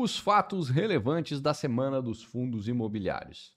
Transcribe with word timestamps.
os 0.00 0.18
fatos 0.18 0.68
relevantes 0.68 1.40
da 1.40 1.52
semana 1.52 2.00
dos 2.00 2.22
fundos 2.22 2.68
imobiliários. 2.68 3.52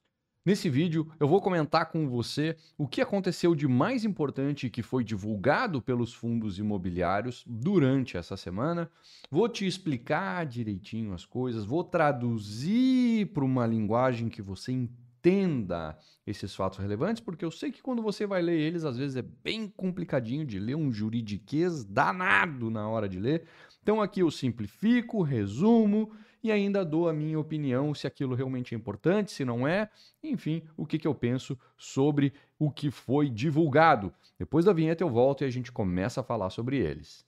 Nesse 0.46 0.70
vídeo, 0.70 1.10
eu 1.22 1.26
vou 1.26 1.42
comentar 1.42 1.90
com 1.90 2.10
você 2.10 2.58
o 2.78 2.86
que 2.86 3.00
aconteceu 3.00 3.56
de 3.56 3.66
mais 3.66 4.04
importante 4.04 4.70
que 4.70 4.84
foi 4.84 5.02
divulgado 5.02 5.82
pelos 5.82 6.14
fundos 6.14 6.60
imobiliários 6.60 7.46
durante 7.48 8.18
essa 8.18 8.36
semana. 8.36 8.92
Vou 9.32 9.48
te 9.48 9.66
explicar 9.66 10.46
direitinho 10.46 11.14
as 11.14 11.26
coisas, 11.26 11.64
vou 11.64 11.82
traduzir 11.82 13.28
para 13.28 13.46
uma 13.46 13.66
linguagem 13.66 14.28
que 14.28 14.42
você 14.42 14.74
entenda 14.74 15.98
esses 16.28 16.54
fatos 16.54 16.80
relevantes, 16.80 17.24
porque 17.24 17.46
eu 17.46 17.52
sei 17.52 17.72
que 17.72 17.82
quando 17.82 18.02
você 18.02 18.28
vai 18.28 18.42
ler 18.42 18.60
eles, 18.60 18.84
às 18.84 18.98
vezes 18.98 19.16
é 19.16 19.22
bem 19.22 19.70
complicadinho 19.70 20.46
de 20.46 20.60
ler, 20.60 20.76
um 20.76 20.92
juridiquês 20.92 21.86
danado 21.86 22.70
na 22.70 22.86
hora 22.90 23.08
de 23.08 23.18
ler. 23.18 23.46
Então 23.82 24.02
aqui 24.02 24.20
eu 24.20 24.30
simplifico, 24.30 25.22
resumo 25.22 26.12
e 26.44 26.52
ainda 26.52 26.84
dou 26.84 27.08
a 27.08 27.14
minha 27.14 27.40
opinião 27.40 27.94
se 27.96 28.06
aquilo 28.06 28.36
realmente 28.36 28.76
é 28.76 28.78
importante, 28.78 29.32
se 29.32 29.46
não 29.46 29.66
é, 29.68 29.90
enfim, 30.22 30.62
o 30.76 30.86
que, 30.86 31.00
que 31.00 31.08
eu 31.08 31.16
penso 31.16 31.58
sobre 31.78 32.34
o 32.60 32.70
que 32.70 32.92
foi 32.92 33.30
divulgado. 33.30 34.14
Depois 34.38 34.66
da 34.66 34.74
vinheta 34.74 35.04
eu 35.04 35.10
volto 35.10 35.44
e 35.44 35.46
a 35.46 35.50
gente 35.50 35.72
começa 35.72 36.20
a 36.20 36.24
falar 36.24 36.50
sobre 36.50 36.78
eles. 36.78 37.26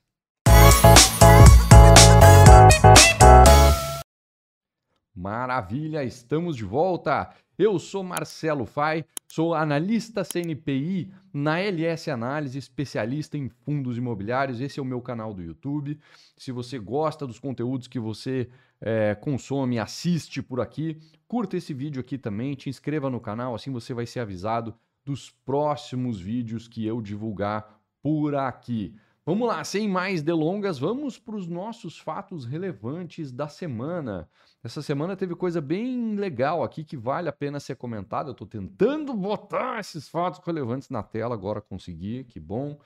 Maravilha, 5.15 6.03
estamos 6.03 6.57
de 6.57 6.65
volta. 6.65 7.29
Eu 7.57 7.79
sou 7.79 8.03
Marcelo 8.03 8.65
Fai, 8.65 9.05
sou 9.25 9.53
analista 9.53 10.25
CNPI 10.25 11.09
na 11.33 11.57
LS 11.57 12.11
Análise, 12.11 12.57
especialista 12.57 13.37
em 13.37 13.47
fundos 13.47 13.97
imobiliários. 13.97 14.59
Esse 14.59 14.77
é 14.77 14.83
o 14.83 14.85
meu 14.85 15.01
canal 15.01 15.33
do 15.33 15.41
YouTube. 15.41 15.97
Se 16.35 16.51
você 16.51 16.77
gosta 16.77 17.25
dos 17.25 17.39
conteúdos 17.39 17.87
que 17.87 17.97
você 17.97 18.49
é, 18.81 19.15
consome, 19.15 19.79
assiste 19.79 20.41
por 20.41 20.59
aqui, 20.59 20.99
curta 21.29 21.55
esse 21.55 21.73
vídeo 21.73 22.01
aqui 22.01 22.17
também, 22.17 22.53
te 22.53 22.69
inscreva 22.69 23.09
no 23.09 23.21
canal, 23.21 23.55
assim 23.55 23.71
você 23.71 23.93
vai 23.93 24.05
ser 24.05 24.19
avisado 24.19 24.75
dos 25.05 25.29
próximos 25.29 26.19
vídeos 26.19 26.67
que 26.67 26.85
eu 26.85 27.01
divulgar 27.01 27.79
por 28.03 28.35
aqui. 28.35 28.93
Vamos 29.27 29.47
lá, 29.47 29.63
sem 29.63 29.89
mais 29.89 30.21
delongas, 30.21 30.77
vamos 30.77 31.17
para 31.17 31.35
os 31.35 31.47
nossos 31.47 31.97
fatos 31.97 32.45
relevantes 32.45 33.31
da 33.31 33.47
semana. 33.47 34.29
Essa 34.63 34.83
semana 34.83 35.15
teve 35.15 35.33
coisa 35.33 35.59
bem 35.59 36.15
legal 36.15 36.63
aqui 36.63 36.83
que 36.83 36.95
vale 36.95 37.27
a 37.27 37.33
pena 37.33 37.59
ser 37.59 37.75
comentada. 37.75 38.29
Eu 38.29 38.33
estou 38.33 38.45
tentando 38.45 39.15
botar 39.15 39.79
esses 39.79 40.07
fatos 40.07 40.39
relevantes 40.45 40.91
na 40.91 41.01
tela, 41.01 41.33
agora 41.33 41.59
consegui, 41.59 42.23
que 42.25 42.39
bom. 42.39 42.79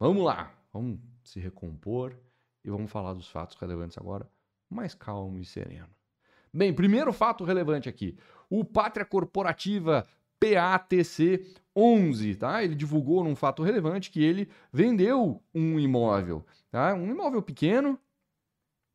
Vamos 0.00 0.24
lá, 0.24 0.50
vamos 0.72 0.98
se 1.22 1.38
recompor 1.38 2.16
e 2.64 2.70
vamos 2.70 2.90
falar 2.90 3.12
dos 3.12 3.28
fatos 3.28 3.58
relevantes 3.58 3.98
agora, 3.98 4.26
mais 4.70 4.94
calmo 4.94 5.38
e 5.38 5.44
sereno. 5.44 5.90
Bem, 6.54 6.72
primeiro 6.72 7.12
fato 7.12 7.44
relevante 7.44 7.90
aqui: 7.90 8.16
o 8.48 8.64
Pátria 8.64 9.04
Corporativa 9.04 10.06
PATC 10.40 11.54
11, 11.74 12.34
tá? 12.36 12.62
Ele 12.62 12.74
divulgou 12.74 13.24
num 13.24 13.34
fato 13.34 13.62
relevante 13.62 14.10
que 14.10 14.22
ele 14.22 14.48
vendeu 14.72 15.42
um 15.54 15.78
imóvel, 15.78 16.44
tá? 16.70 16.94
Um 16.94 17.10
imóvel 17.10 17.42
pequeno, 17.42 17.98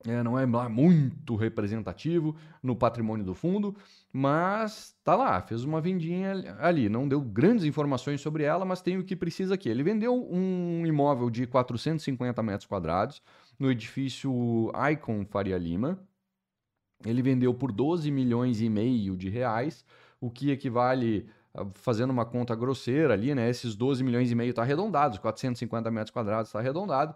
é, 0.05 0.21
não 0.21 0.37
é 0.37 0.45
muito 0.69 1.35
representativo 1.35 2.35
no 2.61 2.75
patrimônio 2.75 3.25
do 3.25 3.33
fundo, 3.33 3.75
mas 4.13 4.95
tá 5.03 5.15
lá, 5.15 5.41
fez 5.41 5.63
uma 5.63 5.81
vendinha 5.81 6.55
ali. 6.59 6.87
Não 6.87 7.07
deu 7.07 7.19
grandes 7.19 7.65
informações 7.65 8.21
sobre 8.21 8.43
ela, 8.43 8.63
mas 8.63 8.81
tem 8.81 8.97
o 8.97 9.03
que 9.03 9.15
precisa 9.15 9.55
aqui. 9.55 9.67
Ele 9.67 9.83
vendeu 9.83 10.13
um 10.31 10.85
imóvel 10.85 11.29
de 11.29 11.47
450 11.47 12.43
metros 12.43 12.67
quadrados 12.67 13.21
no 13.57 13.71
edifício 13.71 14.71
Icon 14.91 15.25
Faria 15.25 15.57
Lima. 15.57 15.99
Ele 17.05 17.21
vendeu 17.21 17.53
por 17.53 17.71
12 17.71 18.09
milhões 18.11 18.61
e 18.61 18.69
meio 18.69 19.15
de 19.15 19.29
reais, 19.29 19.85
o 20.19 20.29
que 20.31 20.51
equivale 20.51 21.27
fazendo 21.73 22.11
uma 22.11 22.25
conta 22.25 22.55
grosseira 22.55 23.13
ali, 23.13 23.35
né? 23.35 23.49
Esses 23.49 23.75
12 23.75 24.03
milhões 24.03 24.31
e 24.31 24.35
meio 24.35 24.51
está 24.51 24.61
arredondado, 24.61 25.19
450 25.19 25.91
metros 25.91 26.11
quadrados 26.11 26.49
está 26.49 26.59
arredondado. 26.59 27.15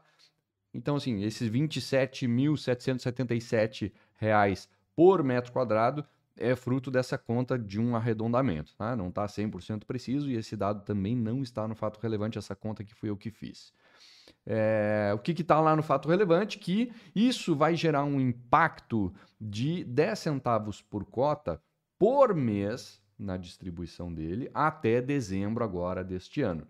Então, 0.73 0.95
assim, 0.95 1.21
esses 1.23 1.49
27.777 1.49 3.91
reais 4.15 4.69
por 4.95 5.23
metro 5.23 5.51
quadrado 5.51 6.05
é 6.37 6.55
fruto 6.55 6.89
dessa 6.89 7.17
conta 7.17 7.59
de 7.59 7.79
um 7.79 7.95
arredondamento, 7.95 8.75
tá? 8.75 8.95
Não 8.95 9.09
está 9.09 9.25
100% 9.25 9.85
preciso 9.85 10.29
e 10.29 10.35
esse 10.35 10.55
dado 10.55 10.83
também 10.83 11.15
não 11.15 11.41
está 11.41 11.67
no 11.67 11.75
fato 11.75 11.99
relevante, 11.99 12.37
essa 12.37 12.55
conta 12.55 12.83
que 12.83 12.95
fui 12.95 13.09
eu 13.09 13.17
que 13.17 13.29
fiz. 13.29 13.73
É, 14.45 15.11
o 15.13 15.19
que 15.19 15.31
está 15.31 15.59
lá 15.59 15.75
no 15.75 15.83
fato 15.83 16.07
relevante? 16.07 16.57
Que 16.57 16.91
isso 17.13 17.55
vai 17.55 17.75
gerar 17.75 18.03
um 18.03 18.19
impacto 18.19 19.13
de 19.39 19.83
10 19.83 20.17
centavos 20.17 20.81
por 20.81 21.05
cota 21.05 21.61
por 21.99 22.33
mês 22.33 23.00
na 23.21 23.37
distribuição 23.37 24.11
dele 24.13 24.49
até 24.53 24.99
dezembro 24.99 25.63
agora 25.63 26.03
deste 26.03 26.41
ano. 26.41 26.67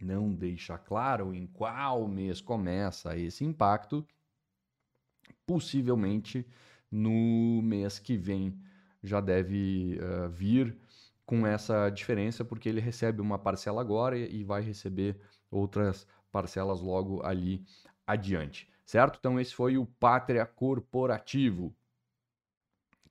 Não 0.00 0.32
deixa 0.32 0.76
claro 0.76 1.34
em 1.34 1.46
qual 1.46 2.06
mês 2.06 2.40
começa 2.40 3.16
esse 3.16 3.44
impacto, 3.44 4.06
possivelmente 5.46 6.46
no 6.90 7.62
mês 7.62 7.98
que 7.98 8.16
vem 8.16 8.60
já 9.02 9.20
deve 9.20 9.98
uh, 10.00 10.28
vir 10.28 10.76
com 11.24 11.46
essa 11.46 11.88
diferença, 11.88 12.44
porque 12.44 12.68
ele 12.68 12.80
recebe 12.80 13.20
uma 13.20 13.38
parcela 13.38 13.80
agora 13.80 14.18
e 14.18 14.44
vai 14.44 14.60
receber 14.62 15.18
outras 15.50 16.06
parcelas 16.30 16.80
logo 16.80 17.24
ali 17.24 17.64
adiante, 18.06 18.70
certo? 18.84 19.16
Então 19.18 19.40
esse 19.40 19.54
foi 19.54 19.78
o 19.78 19.86
Pátria 19.86 20.44
Corporativo. 20.44 21.74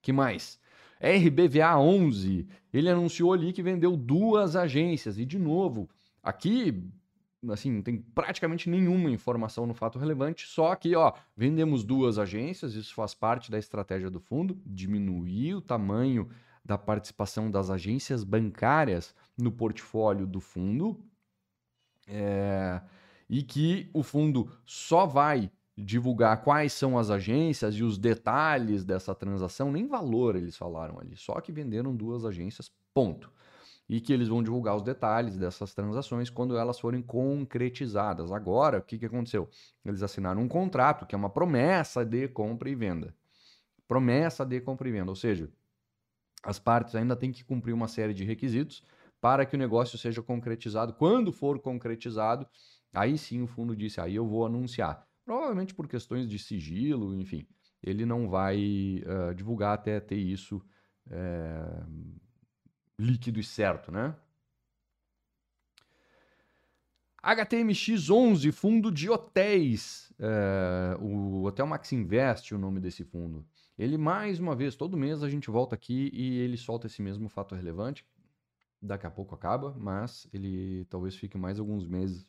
Que 0.02 0.14
mais? 0.14 0.60
RBVA 1.00 1.78
11, 1.78 2.48
ele 2.74 2.90
anunciou 2.90 3.34
ali 3.34 3.54
que 3.54 3.64
vendeu 3.64 3.96
duas 3.96 4.56
agências. 4.56 5.18
E, 5.18 5.26
de 5.26 5.38
novo, 5.38 5.90
aqui, 6.24 6.84
assim, 7.50 7.72
não 7.72 7.82
tem 7.82 7.98
praticamente 7.98 8.70
nenhuma 8.70 9.10
informação 9.10 9.66
no 9.66 9.74
fato 9.74 10.00
relevante, 10.00 10.48
só 10.48 10.76
que, 10.76 10.96
ó, 10.96 11.14
vendemos 11.36 11.84
duas 11.84 12.18
agências, 12.18 12.74
isso 12.74 12.94
faz 12.94 13.14
parte 13.14 13.52
da 13.52 13.60
estratégia 13.60 14.10
do 14.10 14.20
fundo, 14.20 14.60
diminuir 14.66 15.56
o 15.56 15.62
tamanho 15.62 16.30
da 16.64 16.78
participação 16.78 17.52
das 17.52 17.70
agências 17.70 18.24
bancárias 18.24 19.14
no 19.38 19.52
portfólio 19.52 20.26
do 20.26 20.40
fundo. 20.40 21.00
É, 22.08 22.82
e 23.30 23.42
que 23.42 23.90
o 23.94 24.04
fundo 24.04 24.50
só 24.66 25.06
vai 25.06 25.52
divulgar 25.78 26.42
quais 26.42 26.72
são 26.72 26.98
as 26.98 27.10
agências 27.10 27.76
e 27.76 27.84
os 27.84 27.98
detalhes 27.98 28.86
dessa 28.86 29.14
transação, 29.14 29.72
nem 29.72 29.88
valor 29.88 30.36
eles 30.36 30.56
falaram 30.56 31.00
ali, 31.00 31.18
só 31.18 31.42
que 31.42 31.52
venderam 31.52 31.96
duas 31.96 32.26
agências, 32.26 32.72
ponto. 32.94 33.32
E 33.88 34.02
que 34.02 34.12
eles 34.12 34.28
vão 34.28 34.42
divulgar 34.42 34.76
os 34.76 34.82
detalhes 34.82 35.38
dessas 35.38 35.74
transações 35.76 36.32
quando 36.32 36.58
elas 36.58 36.80
forem 36.80 37.04
concretizadas. 37.04 38.32
Agora, 38.32 38.80
o 38.80 38.82
que, 38.82 38.98
que 38.98 39.06
aconteceu? 39.06 39.48
Eles 39.86 40.02
assinaram 40.02 40.42
um 40.42 40.48
contrato 40.48 41.06
que 41.06 41.14
é 41.14 41.18
uma 41.18 41.30
promessa 41.30 42.04
de 42.04 42.28
compra 42.28 42.68
e 42.68 42.74
venda. 42.74 43.14
Promessa 43.88 44.44
de 44.44 44.60
compra 44.60 44.90
e 44.90 44.92
venda, 44.92 45.12
ou 45.12 45.16
seja, 45.16 45.52
as 46.42 46.58
partes 46.58 46.96
ainda 46.96 47.16
têm 47.16 47.32
que 47.32 47.44
cumprir 47.44 47.74
uma 47.74 47.88
série 47.88 48.14
de 48.14 48.24
requisitos 48.24 48.84
para 49.22 49.46
que 49.46 49.56
o 49.56 49.60
negócio 49.60 50.00
seja 50.00 50.22
concretizado. 50.22 50.94
Quando 50.94 51.32
for 51.32 51.60
concretizado, 51.60 52.48
aí 52.92 53.18
sim 53.20 53.44
o 53.44 53.48
fundo 53.48 53.76
disse: 53.76 54.02
aí 54.02 54.16
eu 54.16 54.26
vou 54.26 54.48
anunciar. 54.48 55.06
Provavelmente 55.26 55.74
por 55.74 55.88
questões 55.88 56.30
de 56.30 56.38
sigilo, 56.38 57.16
enfim, 57.20 57.48
ele 57.82 58.06
não 58.06 58.30
vai 58.30 59.02
uh, 59.04 59.34
divulgar 59.34 59.74
até 59.74 60.00
ter 60.00 60.18
isso 60.18 60.62
é, 61.10 61.84
líquido 62.98 63.40
e 63.40 63.44
certo, 63.44 63.92
né? 63.92 64.16
HTMX11, 67.24 68.52
fundo 68.52 68.92
de 68.92 69.10
hotéis, 69.10 70.14
é, 70.20 70.96
o 71.00 71.44
Hotel 71.44 71.66
Max 71.66 71.92
Invest, 71.92 72.54
o 72.54 72.58
nome 72.60 72.80
desse 72.80 73.04
fundo. 73.04 73.44
Ele, 73.80 73.98
mais 73.98 74.40
uma 74.40 74.56
vez, 74.56 74.76
todo 74.76 74.96
mês 74.96 75.24
a 75.24 75.30
gente 75.30 75.50
volta 75.50 75.74
aqui 75.74 76.12
e 76.14 76.38
ele 76.38 76.56
solta 76.56 76.86
esse 76.86 77.02
mesmo 77.02 77.28
fato 77.28 77.56
relevante. 77.56 78.06
Daqui 78.80 79.08
a 79.08 79.12
pouco 79.12 79.34
acaba, 79.34 79.76
mas 79.76 80.28
ele 80.32 80.86
talvez 80.86 81.16
fique 81.16 81.36
mais 81.36 81.60
alguns 81.60 81.88
meses 81.88 82.28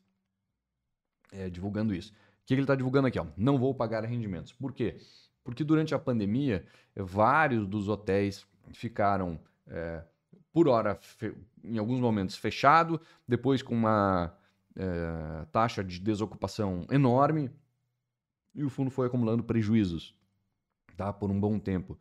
é, 1.31 1.51
divulgando 1.51 1.95
isso 1.95 2.13
que 2.47 2.55
ele 2.55 2.63
está 2.63 2.75
divulgando 2.75 3.09
aqui? 3.09 3.19
Ó? 3.19 3.27
Não 3.37 3.59
vou 3.59 3.75
pagar 3.75 4.05
rendimentos. 4.05 4.53
Por 4.53 4.73
quê? 4.73 4.97
Porque 5.45 5.65
durante 5.65 5.95
a 5.95 5.99
pandemia, 5.99 6.65
vários 6.95 7.67
dos 7.67 7.89
hotéis 7.89 8.47
ficaram, 8.73 9.39
é, 9.67 10.03
por 10.53 10.69
hora, 10.69 10.99
em 11.63 11.77
alguns 11.77 12.01
momentos, 12.01 12.37
fechado, 12.37 13.01
depois 13.27 13.63
com 13.63 13.75
uma 13.75 14.37
é, 14.77 15.45
taxa 15.53 15.85
de 15.85 15.99
desocupação 16.01 16.87
enorme, 16.91 17.51
e 18.55 18.65
o 18.65 18.71
fundo 18.71 18.91
foi 18.91 19.07
acumulando 19.07 19.45
prejuízos 19.45 20.15
tá? 20.97 21.13
por 21.13 21.31
um 21.31 21.39
bom 21.39 21.59
tempo. 21.59 21.99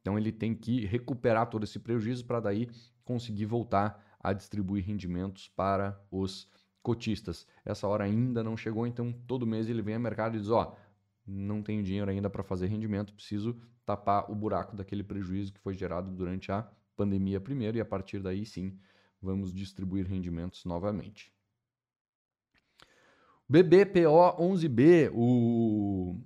Então 0.00 0.18
ele 0.18 0.32
tem 0.32 0.54
que 0.54 0.86
recuperar 0.86 1.50
todo 1.50 1.64
esse 1.64 1.78
prejuízo 1.78 2.24
para 2.24 2.40
daí 2.40 2.70
conseguir 3.04 3.44
voltar 3.44 4.02
a 4.20 4.32
distribuir 4.32 4.84
rendimentos 4.84 5.48
para 5.48 6.00
os 6.10 6.48
cotistas. 6.88 7.46
Essa 7.66 7.86
hora 7.86 8.04
ainda 8.04 8.42
não 8.42 8.56
chegou, 8.56 8.86
então 8.86 9.12
todo 9.26 9.46
mês 9.46 9.68
ele 9.68 9.82
vem 9.82 9.96
ao 9.96 10.00
mercado 10.00 10.38
e 10.38 10.40
diz: 10.40 10.48
ó, 10.48 10.74
não 11.26 11.62
tenho 11.62 11.82
dinheiro 11.82 12.10
ainda 12.10 12.30
para 12.30 12.42
fazer 12.42 12.66
rendimento, 12.68 13.12
preciso 13.12 13.60
tapar 13.84 14.30
o 14.30 14.34
buraco 14.34 14.74
daquele 14.74 15.04
prejuízo 15.04 15.52
que 15.52 15.60
foi 15.60 15.74
gerado 15.74 16.10
durante 16.10 16.50
a 16.50 16.66
pandemia 16.96 17.38
primeiro 17.42 17.76
e 17.76 17.80
a 17.82 17.84
partir 17.84 18.20
daí 18.20 18.46
sim 18.46 18.78
vamos 19.20 19.52
distribuir 19.52 20.06
rendimentos 20.06 20.64
novamente. 20.64 21.30
BBPO 23.46 24.38
11B, 24.38 25.10
o 25.12 26.18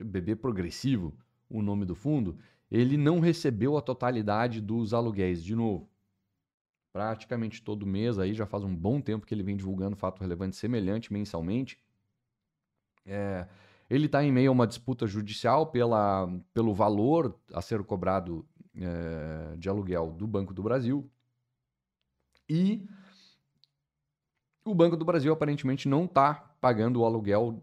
BB 0.00 0.36
progressivo, 0.36 1.14
o 1.50 1.60
nome 1.60 1.84
do 1.84 1.94
fundo, 1.94 2.38
ele 2.70 2.96
não 2.96 3.20
recebeu 3.20 3.76
a 3.76 3.82
totalidade 3.82 4.62
dos 4.62 4.94
aluguéis 4.94 5.44
de 5.44 5.54
novo. 5.54 5.93
Praticamente 6.94 7.60
todo 7.60 7.84
mês 7.84 8.20
aí 8.20 8.32
já 8.34 8.46
faz 8.46 8.62
um 8.62 8.72
bom 8.72 9.00
tempo 9.00 9.26
que 9.26 9.34
ele 9.34 9.42
vem 9.42 9.56
divulgando 9.56 9.96
fato 9.96 10.20
relevante 10.20 10.54
semelhante 10.54 11.12
mensalmente. 11.12 11.76
É, 13.04 13.48
ele 13.90 14.06
está 14.06 14.22
em 14.22 14.30
meio 14.30 14.50
a 14.50 14.52
uma 14.52 14.64
disputa 14.64 15.04
judicial 15.04 15.66
pela, 15.66 16.32
pelo 16.52 16.72
valor 16.72 17.36
a 17.52 17.60
ser 17.60 17.82
cobrado 17.82 18.46
é, 18.76 19.56
de 19.56 19.68
aluguel 19.68 20.12
do 20.12 20.24
Banco 20.24 20.54
do 20.54 20.62
Brasil. 20.62 21.10
E 22.48 22.86
o 24.64 24.72
Banco 24.72 24.96
do 24.96 25.04
Brasil 25.04 25.32
aparentemente 25.32 25.88
não 25.88 26.04
está 26.04 26.34
pagando 26.60 27.00
o 27.00 27.04
aluguel 27.04 27.60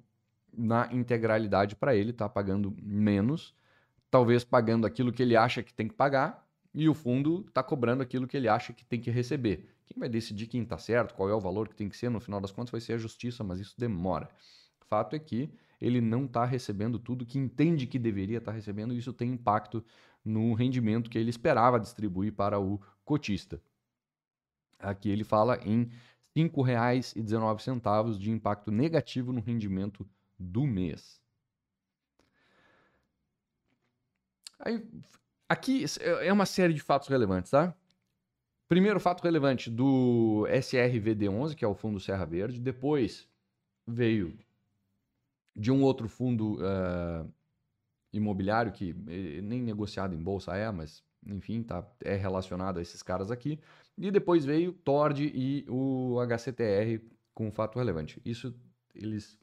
na 0.51 0.91
integralidade 0.91 1.77
para 1.77 1.95
ele, 1.95 2.11
está 2.11 2.27
pagando 2.27 2.75
menos, 2.83 3.55
talvez 4.09 4.43
pagando 4.43 4.85
aquilo 4.85 5.13
que 5.13 5.23
ele 5.23 5.37
acha 5.37 5.63
que 5.63 5.73
tem 5.73 5.87
que 5.87 5.93
pagar, 5.93 6.45
e 6.73 6.87
o 6.87 6.93
fundo 6.93 7.45
está 7.47 7.61
cobrando 7.61 8.01
aquilo 8.01 8.27
que 8.27 8.37
ele 8.37 8.47
acha 8.47 8.73
que 8.73 8.85
tem 8.85 8.99
que 8.99 9.11
receber. 9.11 9.69
Quem 9.85 9.99
vai 9.99 10.07
decidir 10.07 10.47
quem 10.47 10.63
está 10.63 10.77
certo, 10.77 11.13
qual 11.13 11.29
é 11.29 11.33
o 11.33 11.39
valor 11.39 11.67
que 11.67 11.75
tem 11.75 11.89
que 11.89 11.97
ser, 11.97 12.09
no 12.09 12.19
final 12.19 12.39
das 12.39 12.51
contas 12.51 12.71
vai 12.71 12.79
ser 12.79 12.93
a 12.93 12.97
justiça, 12.97 13.43
mas 13.43 13.59
isso 13.59 13.75
demora. 13.77 14.29
Fato 14.87 15.15
é 15.15 15.19
que 15.19 15.49
ele 15.79 15.99
não 15.99 16.25
está 16.25 16.45
recebendo 16.45 16.99
tudo 16.99 17.25
que 17.25 17.39
entende 17.39 17.87
que 17.87 17.99
deveria 17.99 18.37
estar 18.37 18.51
tá 18.51 18.55
recebendo, 18.55 18.93
e 18.93 18.97
isso 18.97 19.11
tem 19.11 19.31
impacto 19.31 19.83
no 20.23 20.53
rendimento 20.53 21.09
que 21.09 21.17
ele 21.17 21.29
esperava 21.29 21.79
distribuir 21.79 22.33
para 22.33 22.59
o 22.59 22.79
cotista. 23.03 23.61
Aqui 24.79 25.09
ele 25.09 25.23
fala 25.23 25.57
em 25.65 25.89
R$ 26.35 26.49
5,19 26.49 28.17
de 28.17 28.31
impacto 28.31 28.71
negativo 28.71 29.33
no 29.33 29.41
rendimento 29.41 30.07
do 30.39 30.65
mês. 30.65 31.21
Aí, 34.59 34.87
aqui 35.51 35.85
é 35.99 36.31
uma 36.31 36.45
série 36.45 36.73
de 36.73 36.81
fatos 36.81 37.09
relevantes, 37.09 37.51
tá? 37.51 37.75
Primeiro 38.69 38.99
fato 39.01 39.21
relevante 39.21 39.69
do 39.69 40.47
SRVD11, 40.49 41.55
que 41.55 41.65
é 41.65 41.67
o 41.67 41.75
fundo 41.75 41.99
Serra 41.99 42.25
Verde. 42.25 42.59
Depois 42.59 43.27
veio 43.85 44.37
de 45.53 45.69
um 45.69 45.83
outro 45.83 46.07
fundo 46.07 46.55
uh, 46.55 47.29
imobiliário 48.13 48.71
que 48.71 48.93
nem 49.43 49.61
negociado 49.61 50.15
em 50.15 50.23
bolsa 50.23 50.55
é, 50.55 50.71
mas 50.71 51.03
enfim, 51.27 51.61
tá, 51.61 51.85
é 52.03 52.15
relacionado 52.15 52.79
a 52.79 52.81
esses 52.81 53.03
caras 53.03 53.29
aqui. 53.29 53.59
E 53.97 54.09
depois 54.09 54.45
veio 54.45 54.71
Tord 54.71 55.21
e 55.21 55.65
o 55.67 56.17
HCTR 56.25 57.03
com 57.33 57.51
fato 57.51 57.77
relevante. 57.77 58.21
Isso 58.23 58.55
eles 58.95 59.37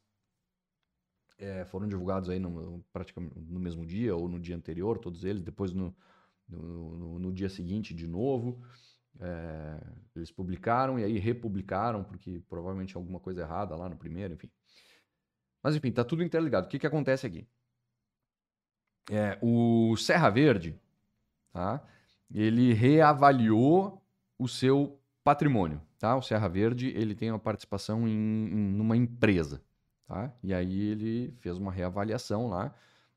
é, 1.38 1.64
foram 1.64 1.88
divulgados 1.88 2.29
aí 2.29 2.38
no, 2.38 2.85
praticamente 2.93 3.38
no 3.38 3.61
mesmo 3.61 3.87
dia 3.87 4.14
ou 4.14 4.29
no 4.29 4.40
dia 4.40 4.56
anterior, 4.56 4.99
todos 4.99 5.25
eles, 5.25 5.43
depois 5.43 5.73
no, 5.73 5.94
no, 6.49 7.19
no 7.19 7.32
dia 7.32 7.49
seguinte 7.49 7.94
de 7.94 8.06
novo. 8.06 8.62
É, 9.20 9.81
eles 10.14 10.31
publicaram 10.31 10.99
e 10.99 11.05
aí 11.05 11.19
republicaram, 11.19 12.05
porque 12.05 12.40
provavelmente 12.49 12.96
alguma 12.96 13.19
coisa 13.19 13.40
errada 13.40 13.75
lá 13.75 13.88
no 13.88 13.96
primeiro, 13.96 14.35
enfim. 14.35 14.50
Mas 15.62 15.75
enfim, 15.75 15.90
tá 15.90 16.05
tudo 16.05 16.23
interligado. 16.23 16.67
O 16.67 16.70
que, 16.70 16.79
que 16.79 16.87
acontece 16.87 17.26
aqui? 17.26 17.46
É, 19.11 19.38
o 19.40 19.96
Serra 19.96 20.29
Verde, 20.29 20.79
tá? 21.52 21.82
ele 22.31 22.73
reavaliou 22.73 24.02
o 24.38 24.46
seu 24.46 25.00
patrimônio. 25.25 25.81
Tá? 25.99 26.17
O 26.17 26.23
Serra 26.23 26.49
Verde 26.49 26.88
ele 26.88 27.14
tem 27.14 27.31
uma 27.31 27.38
participação 27.38 28.06
em, 28.06 28.12
em 28.12 28.73
numa 28.73 28.96
empresa. 28.96 29.62
Tá? 30.08 30.32
E 30.43 30.52
aí 30.52 30.88
ele 30.88 31.32
fez 31.40 31.56
uma 31.56 31.70
reavaliação 31.70 32.49
lá 32.49 32.75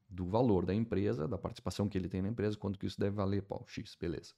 do 0.09 0.25
valor 0.25 0.65
da 0.65 0.75
empresa, 0.75 1.27
da 1.27 1.37
participação 1.37 1.87
que 1.87 1.97
ele 1.97 2.09
tem 2.09 2.21
na 2.21 2.27
empresa, 2.27 2.57
quanto 2.57 2.77
que 2.77 2.85
isso 2.85 2.99
deve 2.99 3.15
valer, 3.15 3.41
pô, 3.41 3.63
X, 3.65 3.95
beleza. 3.95 4.33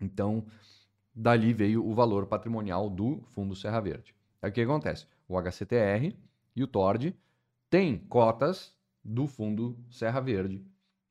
Então, 0.00 0.46
dali 1.12 1.52
veio 1.52 1.84
o 1.84 1.92
valor 1.92 2.26
patrimonial 2.26 2.88
do 2.88 3.20
Fundo 3.26 3.56
Serra 3.56 3.80
Verde. 3.80 4.14
Aí 4.40 4.50
o 4.50 4.52
que 4.52 4.60
acontece? 4.60 5.06
O 5.28 5.36
HCTR 5.36 6.16
e 6.56 6.62
o 6.62 6.66
TORD 6.66 7.14
têm 7.68 7.98
cotas 7.98 8.72
do 9.04 9.26
Fundo 9.26 9.76
Serra 9.90 10.20
Verde. 10.20 10.64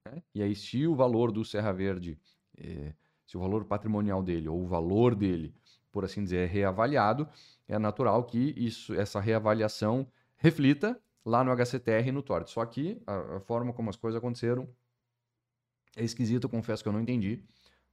Né? 0.06 0.24
E 0.34 0.42
aí, 0.42 0.56
se 0.56 0.88
o 0.88 0.96
valor 0.96 1.32
do 1.32 1.44
Serra 1.44 1.74
Verde 1.74 2.18
eh, 2.58 2.94
se 3.30 3.38
o 3.38 3.40
valor 3.40 3.64
patrimonial 3.66 4.24
dele 4.24 4.50
ou 4.50 4.64
o 4.64 4.66
valor 4.66 5.14
dele, 5.14 5.54
por 5.92 6.06
assim 6.06 6.24
dizer, 6.24 6.38
é 6.38 6.46
reavaliado, 6.46 7.28
é 7.68 7.78
natural 7.78 8.24
que 8.24 8.54
isso, 8.58 8.94
essa 8.94 9.20
reavaliação 9.20 10.08
reflita 10.38 11.00
lá 11.26 11.44
no 11.44 11.52
HCTR 11.52 12.08
e 12.08 12.12
no 12.12 12.22
TORT. 12.22 12.50
Só 12.50 12.66
que 12.66 13.02
a, 13.06 13.38
a 13.38 13.40
forma 13.40 13.74
como 13.74 13.90
as 13.90 13.96
coisas 13.96 14.18
aconteceram 14.18 14.68
é 15.96 16.04
esquisito, 16.04 16.46
eu 16.46 16.50
confesso 16.50 16.84
que 16.84 16.90
eu 16.90 16.94
não 16.94 17.02
entendi, 17.02 17.44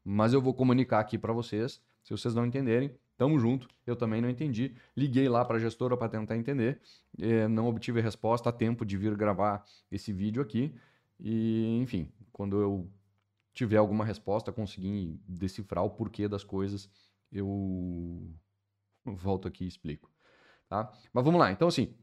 mas 0.05 0.33
eu 0.33 0.41
vou 0.41 0.55
comunicar 0.55 1.01
aqui 1.01 1.19
para 1.19 1.33
vocês. 1.33 1.81
Se 2.03 2.13
vocês 2.13 2.35
não 2.35 2.47
entenderem, 2.47 2.95
tamo 3.17 3.39
junto. 3.39 3.69
Eu 3.87 3.97
também 3.97 4.21
não 4.21 4.31
entendi. 4.31 4.75
Liguei 4.97 5.29
lá 5.29 5.45
para 5.45 5.57
a 5.57 5.61
gestora 5.61 5.97
para 5.97 6.09
tentar 6.09 6.37
entender, 6.37 6.81
eh, 7.19 7.49
não 7.49 7.67
obtive 7.67 8.01
resposta 8.01 8.51
a 8.51 8.53
tempo 8.53 8.85
de 8.85 8.97
vir 8.97 9.17
gravar 9.17 9.65
esse 9.91 10.13
vídeo 10.13 10.41
aqui. 10.41 10.73
E, 11.19 11.79
enfim, 11.83 12.09
quando 12.33 12.61
eu 12.61 12.89
tiver 13.53 13.79
alguma 13.79 14.05
resposta, 14.05 14.53
conseguir 14.53 15.19
decifrar 15.27 15.83
o 15.83 15.91
porquê 15.91 16.29
das 16.29 16.45
coisas, 16.45 16.89
eu 17.33 18.29
volto 19.05 19.47
aqui 19.47 19.65
e 19.65 19.69
explico. 19.69 20.11
Tá? 20.69 20.91
Mas 21.13 21.25
vamos 21.25 21.41
lá. 21.41 21.53
Então, 21.53 21.69
assim, 21.69 21.95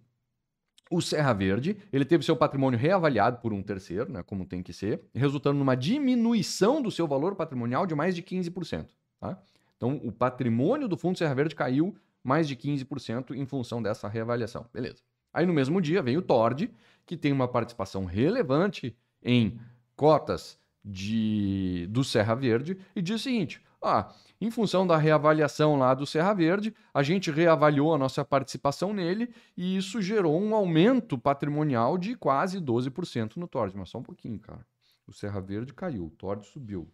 o 0.90 1.02
Serra 1.02 1.34
Verde, 1.34 1.78
ele 1.92 2.06
teve 2.06 2.24
seu 2.24 2.36
patrimônio 2.36 2.78
reavaliado 2.78 3.40
por 3.40 3.52
um 3.54 3.64
terceiro, 3.64 4.12
né, 4.12 4.24
como 4.24 4.46
tem 4.46 4.62
que 4.62 4.74
ser, 4.74 5.02
resultando 5.14 5.58
numa 5.58 5.76
diminuição 5.76 6.82
do 6.82 6.92
seu 6.92 7.08
valor 7.08 7.36
patrimonial 7.36 7.86
de 7.86 7.96
mais 7.96 8.16
de 8.16 8.22
15%. 8.22 8.88
Tá? 9.20 9.42
Então, 9.78 10.00
o 10.04 10.12
patrimônio 10.12 10.88
do 10.88 10.96
Fundo 10.96 11.18
Serra 11.18 11.34
Verde 11.34 11.56
caiu 11.56 11.96
mais 12.24 12.48
de 12.48 12.56
15% 12.56 13.32
em 13.32 13.46
função 13.46 13.82
dessa 13.82 14.08
reavaliação. 14.08 14.66
Beleza. 14.74 15.02
Aí, 15.34 15.46
no 15.46 15.54
mesmo 15.54 15.82
dia, 15.82 16.02
vem 16.02 16.16
o 16.16 16.22
Tord, 16.22 16.72
que 17.06 17.18
tem 17.18 17.32
uma 17.32 17.48
participação 17.48 18.06
relevante 18.06 18.96
em 19.22 19.60
cotas 19.96 20.60
de, 20.84 21.88
do 21.90 22.04
Serra 22.04 22.36
Verde 22.36 22.78
e 22.96 23.02
diz 23.02 23.16
o 23.20 23.24
seguinte: 23.24 23.62
ah, 23.84 24.14
em 24.40 24.52
função 24.52 24.86
da 24.86 24.98
reavaliação 24.98 25.78
lá 25.78 25.94
do 25.94 26.06
Serra 26.06 26.34
Verde, 26.34 26.76
a 26.94 27.02
gente 27.02 27.32
reavaliou 27.32 27.94
a 27.94 27.98
nossa 27.98 28.26
participação 28.26 28.94
nele 28.94 29.34
e 29.56 29.78
isso 29.78 30.02
gerou 30.02 30.42
um 30.42 30.54
aumento 30.54 31.18
patrimonial 31.18 31.98
de 31.98 32.16
quase 32.16 32.60
12% 32.60 33.38
no 33.38 33.48
Tord. 33.48 33.76
Mas 33.78 33.90
só 33.90 34.00
um 34.00 34.04
pouquinho, 34.04 34.40
cara. 34.40 34.66
O 35.08 35.14
Serra 35.14 35.40
Verde 35.40 35.74
caiu, 35.74 36.08
o 36.08 36.10
Tord 36.10 36.46
subiu. 36.46 36.90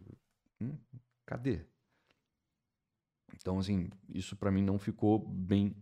Hum, 0.62 0.76
cadê? 1.26 1.62
Então, 3.36 3.60
assim, 3.60 3.90
isso 4.10 4.36
para 4.36 4.52
mim 4.52 4.64
não 4.64 4.78
ficou 4.78 5.20
bem 5.20 5.76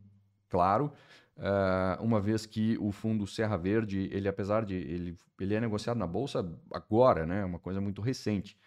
claro. 0.49 0.91
Uh, 1.37 2.03
uma 2.03 2.19
vez 2.19 2.45
que 2.45 2.77
o 2.79 2.91
fundo 2.91 3.27
Serra 3.27 3.57
Verde, 3.57 4.09
ele 4.11 4.27
apesar 4.27 4.65
de 4.65 4.75
ele, 4.75 5.17
ele 5.39 5.53
é 5.53 5.61
negociado 5.61 5.97
na 5.97 6.07
bolsa 6.07 6.49
agora, 6.71 7.25
né, 7.25 7.45
uma 7.45 7.59
coisa 7.59 7.79
muito 7.79 8.01
recente. 8.01 8.57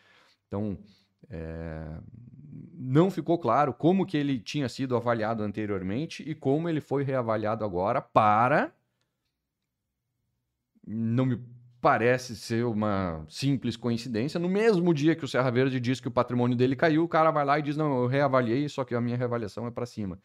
Então, 0.47 0.79
é, 1.29 1.99
não 2.83 3.11
ficou 3.11 3.39
claro 3.39 3.75
como 3.75 4.07
que 4.07 4.17
ele 4.17 4.39
tinha 4.39 4.69
sido 4.69 4.97
avaliado 4.97 5.43
anteriormente 5.43 6.23
e 6.27 6.35
como 6.35 6.69
ele 6.69 6.81
foi 6.81 7.03
reavaliado 7.03 7.65
agora 7.65 8.01
para 8.01 8.73
não 10.87 11.27
me 11.27 11.39
parece 11.81 12.35
ser 12.35 12.65
uma 12.65 13.25
simples 13.29 13.77
coincidência. 13.77 14.41
No 14.41 14.49
mesmo 14.49 14.95
dia 14.95 15.15
que 15.15 15.25
o 15.25 15.29
Serra 15.29 15.51
Verde 15.51 15.79
diz 15.79 16.01
que 16.01 16.09
o 16.09 16.11
patrimônio 16.11 16.57
dele 16.57 16.75
caiu, 16.75 17.05
o 17.05 17.09
cara 17.09 17.31
vai 17.31 17.45
lá 17.45 17.59
e 17.59 17.63
diz: 17.63 17.77
Não, 17.77 18.03
eu 18.03 18.07
reavaliei, 18.07 18.69
só 18.69 18.83
que 18.85 18.95
a 18.95 19.01
minha 19.01 19.17
reavaliação 19.17 19.67
é 19.67 19.71
para 19.71 19.87
cima 19.87 20.19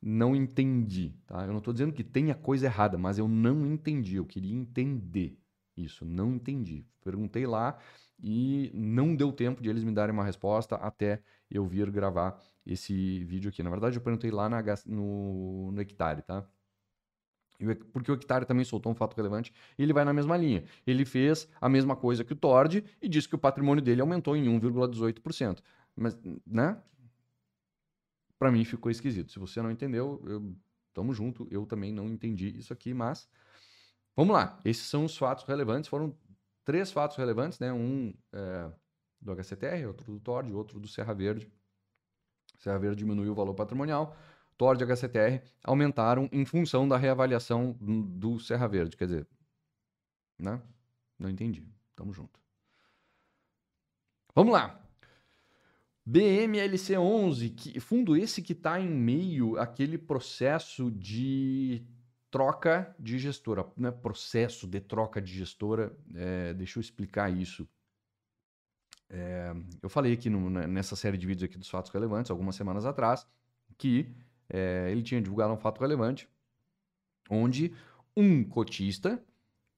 não 0.00 0.34
entendi, 0.34 1.12
tá? 1.26 1.42
Eu 1.42 1.48
não 1.48 1.58
estou 1.58 1.72
dizendo 1.72 1.92
que 1.92 2.04
tenha 2.04 2.34
coisa 2.34 2.66
errada, 2.66 2.96
mas 2.96 3.18
eu 3.18 3.26
não 3.26 3.66
entendi. 3.66 4.16
Eu 4.16 4.24
queria 4.24 4.54
entender 4.54 5.36
isso, 5.76 6.04
não 6.04 6.34
entendi. 6.34 6.86
Perguntei 7.02 7.46
lá 7.46 7.76
e 8.20 8.70
não 8.74 9.14
deu 9.14 9.32
tempo 9.32 9.62
de 9.62 9.68
eles 9.68 9.84
me 9.84 9.92
darem 9.92 10.12
uma 10.12 10.24
resposta 10.24 10.76
até 10.76 11.22
eu 11.50 11.66
vir 11.66 11.90
gravar 11.90 12.40
esse 12.66 13.24
vídeo 13.24 13.48
aqui. 13.48 13.62
Na 13.62 13.70
verdade, 13.70 13.96
eu 13.96 14.02
perguntei 14.02 14.30
lá 14.30 14.48
na, 14.48 14.62
no, 14.86 15.72
no 15.72 15.80
Hectare, 15.80 16.22
tá? 16.22 16.46
Porque 17.92 18.12
o 18.12 18.14
Hectare 18.14 18.44
também 18.44 18.64
soltou 18.64 18.92
um 18.92 18.94
fato 18.94 19.16
relevante 19.16 19.52
e 19.76 19.82
ele 19.82 19.92
vai 19.92 20.04
na 20.04 20.12
mesma 20.12 20.36
linha. 20.36 20.64
Ele 20.86 21.04
fez 21.04 21.48
a 21.60 21.68
mesma 21.68 21.96
coisa 21.96 22.22
que 22.22 22.32
o 22.32 22.36
Tord 22.36 22.84
e 23.02 23.08
disse 23.08 23.28
que 23.28 23.34
o 23.34 23.38
patrimônio 23.38 23.82
dele 23.82 24.00
aumentou 24.00 24.36
em 24.36 24.44
1,18%. 24.60 25.60
Mas, 25.96 26.16
né? 26.46 26.80
para 28.38 28.52
mim 28.52 28.64
ficou 28.64 28.90
esquisito. 28.90 29.32
Se 29.32 29.38
você 29.38 29.60
não 29.60 29.70
entendeu, 29.70 30.22
eu, 30.24 30.54
tamo 30.94 31.12
junto. 31.12 31.46
Eu 31.50 31.66
também 31.66 31.92
não 31.92 32.08
entendi 32.08 32.56
isso 32.56 32.72
aqui, 32.72 32.94
mas 32.94 33.28
vamos 34.16 34.34
lá. 34.34 34.58
Esses 34.64 34.86
são 34.86 35.04
os 35.04 35.16
fatos 35.16 35.44
relevantes. 35.44 35.88
Foram 35.88 36.16
três 36.68 36.92
fatos 36.92 37.16
relevantes, 37.16 37.58
né? 37.58 37.72
Um 37.72 38.12
é, 38.30 38.70
do 39.18 39.32
HCTR, 39.32 39.86
outro 39.86 40.12
do 40.12 40.20
TORD, 40.20 40.52
outro 40.52 40.78
do 40.78 40.86
Serra 40.86 41.14
Verde. 41.14 41.50
Serra 42.58 42.78
Verde 42.78 42.98
diminuiu 42.98 43.32
o 43.32 43.34
valor 43.34 43.54
patrimonial. 43.54 44.14
TORD 44.58 44.84
e 44.84 44.86
HCTR 44.86 45.42
aumentaram 45.64 46.28
em 46.30 46.44
função 46.44 46.86
da 46.86 46.98
reavaliação 46.98 47.72
do 47.80 48.38
Serra 48.38 48.68
Verde. 48.68 48.98
Quer 48.98 49.06
dizer, 49.06 49.26
né? 50.38 50.60
Não 51.18 51.30
entendi. 51.30 51.66
Tamo 51.96 52.12
junto. 52.12 52.38
Vamos 54.34 54.52
lá. 54.52 54.78
BMLC11, 56.06 57.54
que, 57.56 57.80
fundo 57.80 58.14
esse 58.14 58.42
que 58.42 58.52
está 58.52 58.78
em 58.78 58.90
meio 58.90 59.58
àquele 59.58 59.96
processo 59.96 60.90
de 60.90 61.82
troca 62.30 62.94
de 62.98 63.18
gestora, 63.18 63.66
né? 63.76 63.90
processo 63.90 64.66
de 64.66 64.80
troca 64.80 65.20
de 65.20 65.32
gestora. 65.32 65.96
É, 66.14 66.54
deixa 66.54 66.78
eu 66.78 66.80
explicar 66.80 67.30
isso. 67.30 67.68
É, 69.10 69.54
eu 69.82 69.88
falei 69.88 70.12
aqui 70.12 70.28
no, 70.28 70.50
né, 70.50 70.66
nessa 70.66 70.94
série 70.94 71.16
de 71.16 71.26
vídeos 71.26 71.44
aqui 71.44 71.56
dos 71.56 71.70
fatos 71.70 71.90
relevantes, 71.90 72.30
algumas 72.30 72.56
semanas 72.56 72.84
atrás, 72.84 73.26
que 73.78 74.14
é, 74.48 74.88
ele 74.90 75.02
tinha 75.02 75.20
divulgado 75.20 75.52
um 75.52 75.56
fato 75.56 75.80
relevante, 75.80 76.28
onde 77.30 77.72
um 78.16 78.44
cotista 78.44 79.22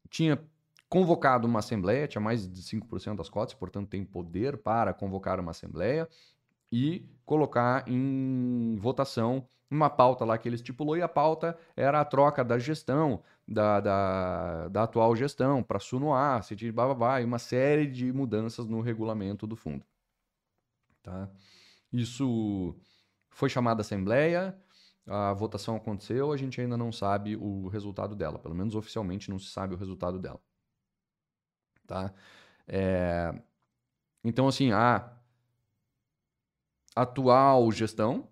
tinha 0.09 0.43
convocado 0.89 1.47
uma 1.47 1.61
assembleia, 1.61 2.09
tinha 2.09 2.21
mais 2.21 2.51
de 2.51 2.63
5% 2.63 3.17
das 3.17 3.29
cotas, 3.29 3.55
portanto 3.55 3.89
tem 3.89 4.05
poder 4.05 4.59
para 4.59 4.93
convocar 4.93 5.39
uma 5.39 5.53
assembleia 5.53 6.09
e 6.71 7.09
colocar 7.25 7.85
em 7.89 8.77
votação 8.77 9.49
uma 9.71 9.89
pauta 9.89 10.25
lá 10.25 10.37
que 10.37 10.49
ele 10.49 10.57
estipulou, 10.57 10.97
e 10.97 11.03
a 11.03 11.09
pauta 11.09 11.57
era 11.77 12.01
a 12.01 12.05
troca 12.05 12.45
da 12.45 12.59
gestão, 12.59 13.23
da, 13.47 13.81
da, 13.81 14.69
da 14.69 14.83
atual 14.83 15.15
gestão, 15.15 15.63
para 15.63 15.79
Sunoar, 15.79 16.39
Asset, 16.39 16.73
bababá, 16.73 17.21
e 17.21 17.25
uma 17.25 17.39
série 17.39 17.87
de 17.87 18.13
mudanças 18.13 18.67
no 18.67 18.81
regulamento 18.81 19.47
do 19.47 19.55
fundo. 19.55 19.85
Tá? 21.03 21.31
Isso 21.93 22.77
foi 23.31 23.49
chamada 23.49 23.83
Assembleia, 23.83 24.59
a 25.07 25.33
votação 25.35 25.77
aconteceu, 25.77 26.33
a 26.33 26.37
gente 26.37 26.61
ainda 26.61 26.77
não 26.77 26.91
sabe 26.91 27.37
o 27.37 27.69
resultado 27.69 28.17
dela, 28.17 28.39
pelo 28.39 28.55
menos 28.55 28.75
oficialmente 28.75 29.31
não 29.31 29.39
se 29.39 29.51
sabe 29.51 29.75
o 29.75 29.79
resultado 29.79 30.19
dela. 30.19 30.41
Tá? 31.87 32.13
É... 32.67 33.33
Então, 34.23 34.47
assim, 34.47 34.73
a 34.73 35.20
atual 36.95 37.71
gestão, 37.73 38.29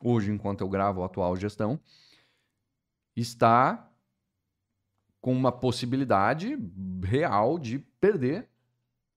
hoje, 0.00 0.30
enquanto 0.30 0.60
eu 0.60 0.68
gravo 0.68 1.02
a 1.02 1.06
atual 1.06 1.36
gestão, 1.36 1.78
está 3.16 3.90
com 5.20 5.32
uma 5.32 5.52
possibilidade 5.52 6.58
real 7.02 7.58
de 7.58 7.78
perder 8.00 8.48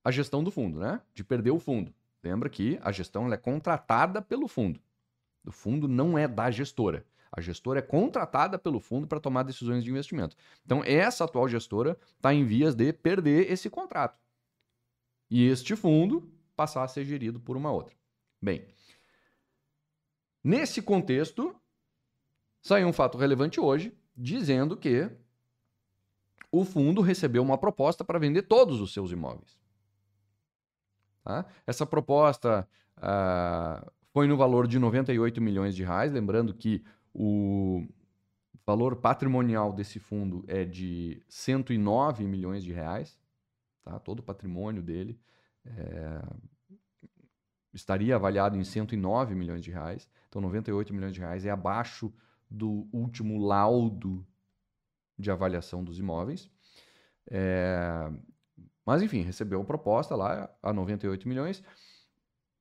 a 0.02 0.10
gestão 0.10 0.42
do 0.42 0.50
fundo, 0.50 0.78
né? 0.78 1.02
De 1.12 1.22
perder 1.22 1.50
o 1.50 1.58
fundo. 1.58 1.92
Lembra 2.22 2.48
que 2.48 2.78
a 2.82 2.90
gestão 2.90 3.32
é 3.32 3.36
contratada 3.36 4.22
pelo 4.22 4.48
fundo. 4.48 4.80
O 5.44 5.52
fundo 5.52 5.86
não 5.86 6.16
é 6.16 6.26
da 6.26 6.50
gestora. 6.50 7.04
A 7.30 7.40
gestora 7.40 7.80
é 7.80 7.82
contratada 7.82 8.58
pelo 8.58 8.80
fundo 8.80 9.06
para 9.06 9.20
tomar 9.20 9.42
decisões 9.42 9.84
de 9.84 9.90
investimento. 9.90 10.34
Então, 10.64 10.82
essa 10.84 11.24
atual 11.24 11.48
gestora 11.48 11.98
está 12.16 12.32
em 12.32 12.44
vias 12.44 12.74
de 12.74 12.92
perder 12.92 13.50
esse 13.50 13.68
contrato. 13.68 14.18
E 15.30 15.46
este 15.46 15.76
fundo 15.76 16.32
passar 16.56 16.84
a 16.84 16.88
ser 16.88 17.04
gerido 17.04 17.38
por 17.38 17.56
uma 17.56 17.70
outra. 17.70 17.94
Bem, 18.40 18.66
nesse 20.42 20.80
contexto, 20.80 21.54
saiu 22.60 22.88
um 22.88 22.92
fato 22.92 23.18
relevante 23.18 23.60
hoje 23.60 23.96
dizendo 24.16 24.76
que 24.76 25.10
o 26.50 26.64
fundo 26.64 27.00
recebeu 27.00 27.42
uma 27.42 27.58
proposta 27.58 28.04
para 28.04 28.18
vender 28.18 28.42
todos 28.42 28.80
os 28.80 28.92
seus 28.92 29.10
imóveis. 29.10 29.58
Tá? 31.22 31.44
Essa 31.66 31.84
proposta 31.84 32.66
uh, 32.96 33.90
foi 34.12 34.26
no 34.26 34.36
valor 34.36 34.66
de 34.66 34.78
98 34.78 35.40
milhões 35.40 35.76
de 35.76 35.84
reais, 35.84 36.12
lembrando 36.12 36.54
que 36.54 36.82
o 37.12 37.86
valor 38.64 38.96
patrimonial 38.96 39.72
desse 39.72 39.98
fundo 39.98 40.44
é 40.46 40.64
de 40.64 41.22
109 41.28 42.24
milhões 42.26 42.64
de 42.64 42.72
reais, 42.72 43.20
tá? 43.82 43.98
todo 43.98 44.20
o 44.20 44.22
patrimônio 44.22 44.82
dele 44.82 45.20
é, 45.64 46.22
estaria 47.78 48.14
avaliado 48.14 48.56
em 48.56 48.64
109 48.64 49.34
milhões 49.34 49.64
de 49.64 49.70
reais, 49.70 50.08
então 50.28 50.42
98 50.42 50.92
milhões 50.92 51.14
de 51.14 51.20
reais 51.20 51.46
é 51.46 51.50
abaixo 51.50 52.12
do 52.50 52.88
último 52.92 53.38
laudo 53.38 54.26
de 55.18 55.30
avaliação 55.30 55.82
dos 55.82 55.98
imóveis. 55.98 56.50
É... 57.30 58.10
Mas, 58.84 59.02
enfim, 59.02 59.22
recebeu 59.22 59.60
a 59.60 59.64
proposta 59.64 60.16
lá 60.16 60.50
a 60.62 60.72
98 60.72 61.28
milhões, 61.28 61.62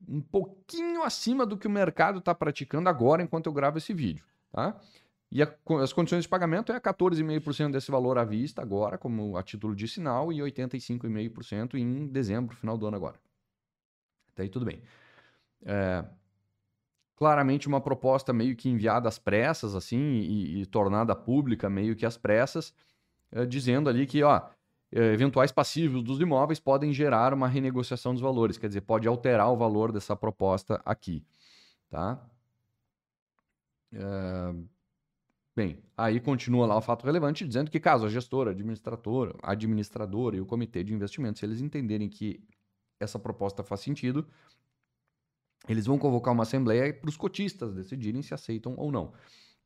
um 0.07 0.21
pouquinho 0.21 1.03
acima 1.03 1.45
do 1.45 1.57
que 1.57 1.67
o 1.67 1.71
mercado 1.71 2.19
está 2.19 2.35
praticando 2.35 2.89
agora 2.89 3.23
enquanto 3.23 3.47
eu 3.47 3.53
gravo 3.53 3.77
esse 3.77 3.93
vídeo. 3.93 4.25
Tá? 4.51 4.79
E 5.31 5.41
a, 5.41 5.53
as 5.81 5.91
condições 5.91 6.23
de 6.23 6.29
pagamento 6.29 6.71
é 6.71 6.79
14,5% 6.79 7.71
desse 7.71 7.89
valor 7.89 8.17
à 8.17 8.23
vista 8.23 8.61
agora, 8.61 8.97
como 8.97 9.37
a 9.37 9.43
título 9.43 9.75
de 9.75 9.87
sinal, 9.87 10.31
e 10.31 10.37
85,5% 10.39 11.75
em 11.75 12.07
dezembro, 12.07 12.55
final 12.55 12.77
do 12.77 12.87
ano 12.87 12.97
agora. 12.97 13.19
Até 14.33 14.43
aí 14.43 14.49
tudo 14.49 14.65
bem. 14.65 14.81
É, 15.65 16.05
claramente 17.15 17.67
uma 17.67 17.81
proposta 17.81 18.31
meio 18.31 18.55
que 18.55 18.69
enviada 18.69 19.09
às 19.09 19.17
pressas, 19.17 19.75
assim, 19.75 19.97
e, 19.97 20.61
e 20.61 20.65
tornada 20.65 21.15
pública 21.15 21.69
meio 21.69 21.95
que 21.95 22.05
às 22.05 22.17
pressas, 22.17 22.73
é, 23.31 23.45
dizendo 23.45 23.89
ali 23.89 24.05
que, 24.05 24.23
ó, 24.23 24.41
é, 24.91 25.13
eventuais 25.13 25.51
passivos 25.51 26.03
dos 26.03 26.19
imóveis 26.19 26.59
podem 26.59 26.93
gerar 26.93 27.33
uma 27.33 27.47
renegociação 27.47 28.13
dos 28.13 28.21
valores, 28.21 28.57
quer 28.57 28.67
dizer, 28.67 28.81
pode 28.81 29.07
alterar 29.07 29.51
o 29.51 29.57
valor 29.57 29.91
dessa 29.91 30.15
proposta 30.15 30.81
aqui, 30.85 31.25
tá? 31.89 32.23
É... 33.91 34.53
Bem, 35.55 35.83
aí 35.97 36.19
continua 36.19 36.67
lá 36.67 36.77
o 36.77 36.81
fato 36.81 37.03
relevante 37.03 37.47
dizendo 37.47 37.71
que 37.71 37.79
caso 37.79 38.05
a 38.05 38.09
gestora, 38.09 38.51
administradora, 38.51 39.35
administradora 39.41 40.35
e 40.35 40.41
o 40.41 40.45
comitê 40.45 40.83
de 40.83 40.93
investimentos, 40.93 41.39
se 41.39 41.47
eles 41.47 41.61
entenderem 41.61 42.07
que 42.07 42.39
essa 42.99 43.17
proposta 43.17 43.63
faz 43.63 43.81
sentido, 43.81 44.27
eles 45.67 45.85
vão 45.85 45.97
convocar 45.97 46.33
uma 46.33 46.43
assembleia 46.43 46.93
para 46.93 47.09
os 47.09 47.17
cotistas 47.17 47.73
decidirem 47.73 48.21
se 48.21 48.33
aceitam 48.33 48.75
ou 48.77 48.91
não. 48.91 49.13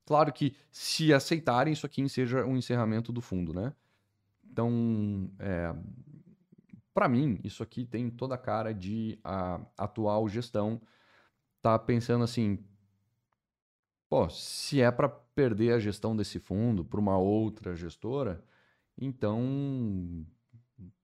Claro 0.05 0.34
que 0.34 0.55
se 0.72 1.13
aceitarem, 1.13 1.74
isso 1.74 1.86
aqui 1.86 2.08
seja 2.10 2.46
um 2.46 2.58
encerramento 2.58 3.12
do 3.12 3.22
fundo, 3.22 3.53
né? 3.53 3.74
Então, 4.43 5.31
é, 5.39 5.74
para 6.93 7.08
mim, 7.08 7.39
isso 7.43 7.63
aqui 7.63 7.86
tem 7.86 8.10
toda 8.10 8.36
a 8.36 8.38
cara 8.38 8.74
de 8.74 9.17
a 9.24 9.62
atual 9.77 10.27
gestão 10.27 10.81
tá 11.62 11.77
pensando 11.77 12.24
assim, 12.24 12.60
pô, 14.10 14.27
se 14.29 14.81
é 14.81 14.91
para 14.91 15.08
perder 15.08 15.74
a 15.74 15.79
gestão 15.79 16.15
desse 16.15 16.39
fundo 16.39 16.84
para 16.84 17.00
uma 17.00 17.17
outra 17.17 17.75
gestora, 17.75 18.43
então 18.98 20.25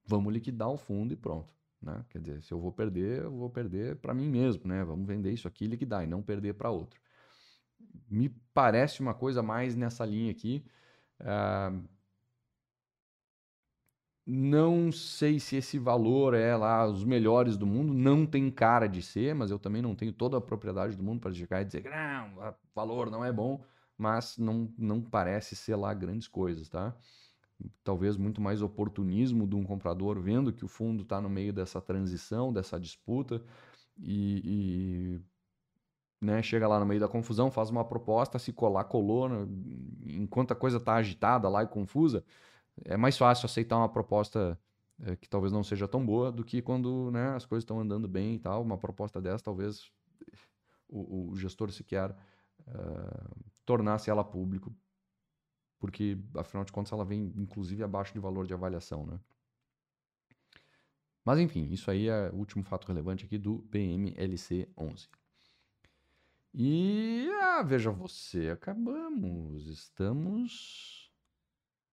vamos 0.04 0.32
liquidar 0.32 0.68
o 0.68 0.76
fundo 0.76 1.12
e 1.12 1.16
pronto. 1.16 1.57
Né? 1.80 2.04
Quer 2.10 2.20
dizer, 2.20 2.42
se 2.42 2.52
eu 2.52 2.60
vou 2.60 2.72
perder, 2.72 3.22
eu 3.22 3.30
vou 3.30 3.50
perder 3.50 3.96
para 3.96 4.12
mim 4.12 4.28
mesmo, 4.28 4.66
né? 4.66 4.84
Vamos 4.84 5.06
vender 5.06 5.32
isso 5.32 5.46
aqui 5.46 5.64
e 5.64 5.68
liquidar 5.68 6.04
e 6.04 6.06
não 6.06 6.22
perder 6.22 6.54
para 6.54 6.70
outro. 6.70 7.00
Me 8.10 8.28
parece 8.52 9.00
uma 9.00 9.14
coisa 9.14 9.42
mais 9.42 9.76
nessa 9.76 10.04
linha 10.04 10.30
aqui. 10.30 10.64
Uh, 11.20 11.88
não 14.30 14.92
sei 14.92 15.40
se 15.40 15.56
esse 15.56 15.78
valor 15.78 16.34
é 16.34 16.54
lá 16.54 16.86
os 16.86 17.02
melhores 17.02 17.56
do 17.56 17.66
mundo, 17.66 17.94
não 17.94 18.26
tem 18.26 18.50
cara 18.50 18.86
de 18.86 19.00
ser, 19.00 19.34
mas 19.34 19.50
eu 19.50 19.58
também 19.58 19.80
não 19.80 19.94
tenho 19.94 20.12
toda 20.12 20.36
a 20.36 20.40
propriedade 20.40 20.94
do 20.96 21.02
mundo 21.02 21.20
para 21.20 21.32
chegar 21.32 21.62
e 21.62 21.64
dizer 21.64 21.82
que 21.82 21.88
o 21.88 22.54
valor 22.74 23.10
não 23.10 23.24
é 23.24 23.32
bom, 23.32 23.64
mas 23.96 24.36
não, 24.36 24.70
não 24.76 25.00
parece 25.00 25.56
ser 25.56 25.76
lá 25.76 25.94
grandes 25.94 26.28
coisas, 26.28 26.68
tá? 26.68 26.94
Talvez 27.82 28.16
muito 28.16 28.40
mais 28.40 28.62
oportunismo 28.62 29.46
de 29.46 29.56
um 29.56 29.64
comprador 29.64 30.20
vendo 30.20 30.52
que 30.52 30.64
o 30.64 30.68
fundo 30.68 31.02
está 31.02 31.20
no 31.20 31.28
meio 31.28 31.52
dessa 31.52 31.80
transição, 31.80 32.52
dessa 32.52 32.78
disputa 32.78 33.42
e, 33.98 34.42
e 34.44 35.20
né, 36.20 36.42
chega 36.42 36.68
lá 36.68 36.78
no 36.78 36.86
meio 36.86 37.00
da 37.00 37.08
confusão, 37.08 37.50
faz 37.50 37.70
uma 37.70 37.84
proposta, 37.84 38.38
se 38.38 38.52
colar, 38.52 38.84
colou, 38.84 39.28
né, 39.28 39.46
enquanto 40.06 40.52
a 40.52 40.56
coisa 40.56 40.76
está 40.78 40.94
agitada 40.94 41.48
lá 41.48 41.62
e 41.62 41.66
confusa, 41.66 42.24
é 42.84 42.96
mais 42.96 43.16
fácil 43.16 43.46
aceitar 43.46 43.76
uma 43.76 43.88
proposta 43.88 44.58
é, 45.00 45.16
que 45.16 45.28
talvez 45.28 45.52
não 45.52 45.62
seja 45.62 45.86
tão 45.86 46.04
boa 46.04 46.32
do 46.32 46.44
que 46.44 46.60
quando 46.60 47.10
né, 47.10 47.34
as 47.34 47.44
coisas 47.44 47.62
estão 47.62 47.80
andando 47.80 48.08
bem 48.08 48.34
e 48.34 48.38
tal. 48.38 48.62
Uma 48.62 48.78
proposta 48.78 49.20
dessa, 49.20 49.44
talvez 49.44 49.90
o, 50.88 51.30
o 51.30 51.36
gestor 51.36 51.70
sequer 51.70 52.10
uh, 52.10 53.44
tornasse 53.64 54.10
ela 54.10 54.24
público 54.24 54.74
porque 55.78 56.18
afinal 56.34 56.64
de 56.64 56.72
contas 56.72 56.92
ela 56.92 57.04
vem 57.04 57.32
inclusive 57.36 57.82
abaixo 57.82 58.12
de 58.12 58.18
valor 58.18 58.46
de 58.46 58.54
avaliação, 58.54 59.06
né? 59.06 59.18
Mas 61.24 61.38
enfim, 61.38 61.68
isso 61.70 61.90
aí 61.90 62.08
é 62.08 62.30
o 62.30 62.36
último 62.36 62.64
fato 62.64 62.86
relevante 62.88 63.24
aqui 63.24 63.36
do 63.36 63.58
PMLC 63.70 64.68
11. 64.76 65.08
E 66.54 67.28
ah, 67.42 67.62
veja 67.62 67.90
você, 67.90 68.48
acabamos, 68.50 69.66
estamos 69.66 71.12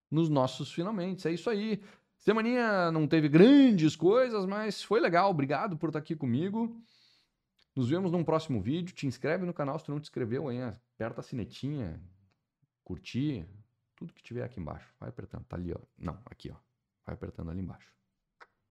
nos 0.09 0.29
nossos 0.29 0.71
finalmente. 0.71 1.27
É 1.27 1.31
isso 1.31 1.49
aí. 1.49 1.83
Semaninha 2.17 2.91
não 2.91 3.07
teve 3.07 3.27
grandes 3.27 3.95
coisas, 3.95 4.45
mas 4.45 4.81
foi 4.81 4.99
legal. 4.99 5.29
Obrigado 5.29 5.77
por 5.77 5.89
estar 5.89 5.99
aqui 5.99 6.15
comigo. 6.15 6.75
Nos 7.75 7.89
vemos 7.89 8.11
num 8.11 8.23
próximo 8.23 8.61
vídeo. 8.61 8.95
Te 8.95 9.05
inscreve 9.05 9.45
no 9.45 9.53
canal 9.53 9.77
se 9.77 9.85
tu 9.85 9.91
não 9.91 9.99
te 9.99 10.05
inscreveu, 10.05 10.49
hein? 10.49 10.61
Aperta 10.95 11.19
a 11.19 11.23
sinetinha, 11.23 12.01
curtir, 12.83 13.45
tudo 13.95 14.13
que 14.13 14.23
tiver 14.23 14.43
aqui 14.43 14.59
embaixo. 14.59 14.93
Vai 14.99 15.09
apertando. 15.09 15.45
Tá 15.45 15.55
ali, 15.55 15.73
ó. 15.73 15.79
Não, 15.97 16.21
aqui, 16.25 16.51
ó. 16.51 16.55
Vai 17.05 17.15
apertando 17.15 17.51
ali 17.51 17.61
embaixo. 17.61 17.94